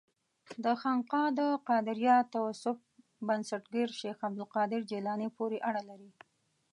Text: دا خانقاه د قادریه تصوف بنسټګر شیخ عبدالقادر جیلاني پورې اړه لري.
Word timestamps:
دا 0.63 0.73
خانقاه 0.81 1.27
د 1.39 1.41
قادریه 1.67 2.15
تصوف 2.33 2.77
بنسټګر 3.27 3.89
شیخ 3.99 4.17
عبدالقادر 4.27 4.81
جیلاني 4.91 5.29
پورې 5.37 5.57
اړه 5.69 5.81
لري. 5.89 6.11